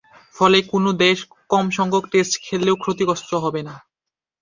[0.35, 1.17] ফলে, কোন দেশ
[1.49, 3.75] কমসংখ্যায় টেস্ট খেললেও ক্ষতিগ্রস্ত হবে না।